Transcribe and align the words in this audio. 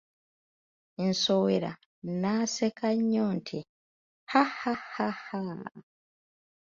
Nsowera 1.07 1.71
n'aseka 2.19 2.87
nnyo 2.99 3.25
nti, 3.37 3.59
ha 4.31 4.43
ha 4.57 4.73
haaaaa! 4.93 5.69